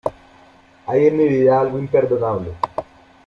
hay 0.87 1.05
en 1.05 1.17
mi 1.17 1.27
vida 1.27 1.59
algo 1.61 1.77
imperdonable. 1.77 2.55